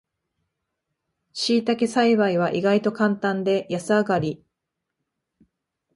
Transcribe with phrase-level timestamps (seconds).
[1.31, 4.43] しいたけ栽培は意外とカンタンで安上がり